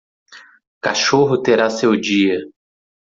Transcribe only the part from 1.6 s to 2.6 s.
seu dia